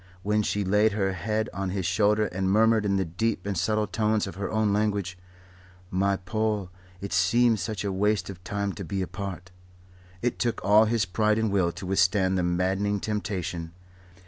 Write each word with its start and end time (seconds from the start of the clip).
When 0.23 0.41
she 0.41 0.63
laid 0.63 0.93
her 0.93 1.13
head 1.13 1.47
on 1.53 1.69
his 1.69 1.85
shoulder 1.85 2.25
and 2.25 2.49
murmured 2.49 2.87
in 2.87 2.95
the 2.95 3.05
deep 3.05 3.45
and 3.45 3.55
subtle 3.55 3.85
tones 3.85 4.25
of 4.25 4.33
her 4.33 4.49
own 4.49 4.73
language: 4.73 5.15
"My 5.91 6.17
Paul, 6.17 6.71
it 7.01 7.13
seems 7.13 7.61
such 7.61 7.83
a 7.83 7.91
waste 7.93 8.27
of 8.27 8.43
time 8.43 8.73
to 8.73 8.83
be 8.83 9.03
apart," 9.03 9.51
it 10.23 10.39
took 10.39 10.59
all 10.65 10.85
his 10.85 11.05
pride 11.05 11.37
and 11.37 11.51
will 11.51 11.71
to 11.73 11.85
withstand 11.85 12.35
the 12.35 12.41
maddening 12.41 12.99
temptation. 12.99 13.73